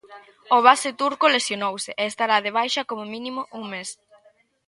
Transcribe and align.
O 0.55 0.57
base 0.67 0.89
turco 1.01 1.25
lesionouse 1.35 1.91
e 2.01 2.03
estará 2.11 2.37
de 2.45 2.51
baixa 2.57 2.87
como 2.89 3.11
mínimo 3.13 3.41
un 3.57 3.63
mes. 3.73 3.89